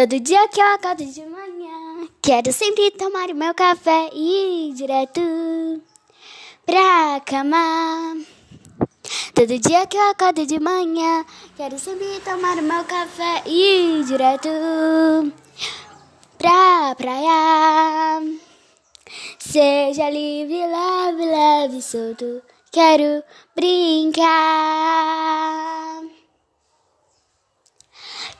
Todo 0.00 0.18
dia 0.18 0.48
que 0.48 0.58
eu 0.58 0.66
acordo 0.66 1.04
de 1.04 1.26
manhã, 1.26 2.08
quero 2.22 2.50
sempre 2.54 2.90
tomar 2.92 3.28
o 3.28 3.34
meu 3.34 3.54
café 3.54 4.08
e 4.14 4.70
ir 4.70 4.72
direto 4.72 5.20
pra 6.64 7.20
cama. 7.26 8.16
Todo 9.34 9.58
dia 9.58 9.86
que 9.86 9.98
eu 9.98 10.10
acordo 10.10 10.46
de 10.46 10.58
manhã, 10.58 11.22
quero 11.54 11.78
sempre 11.78 12.18
tomar 12.24 12.56
o 12.56 12.62
meu 12.62 12.82
café 12.84 13.42
e 13.44 13.98
ir 14.00 14.04
direto 14.06 14.48
pra 16.38 16.94
praia. 16.96 18.22
Seja 19.38 20.08
livre, 20.08 20.66
leve, 20.66 21.26
leve, 21.26 21.82
solto, 21.82 22.40
quero 22.72 23.22
brincar. 23.54 24.30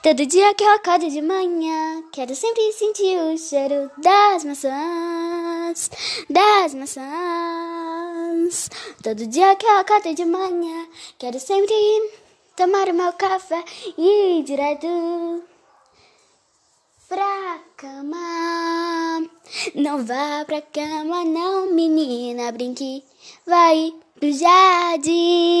Todo 0.01 0.25
dia 0.25 0.51
que 0.55 0.63
eu 0.63 0.71
acordo 0.71 1.07
de 1.11 1.21
manhã, 1.21 2.03
quero 2.11 2.33
sempre 2.33 2.73
sentir 2.73 3.19
o 3.19 3.37
cheiro 3.37 3.91
das 3.99 4.43
maçãs, 4.43 5.91
das 6.27 6.73
maçãs. 6.73 8.67
Todo 9.03 9.27
dia 9.27 9.55
que 9.55 9.63
eu 9.63 9.77
acordo 9.77 10.15
de 10.15 10.25
manhã, 10.25 10.87
quero 11.19 11.39
sempre 11.39 11.75
tomar 12.57 12.89
o 12.89 12.95
meu 12.95 13.13
café 13.13 13.63
e 13.95 14.39
ir 14.39 14.43
direto 14.43 15.43
pra 17.07 17.59
cama. 17.77 19.29
Não 19.75 20.03
vá 20.03 20.43
pra 20.47 20.63
cama, 20.63 21.23
não, 21.25 21.71
menina, 21.71 22.51
brinque, 22.51 23.03
vai 23.45 23.93
pro 24.19 24.33
jardim. 24.33 25.60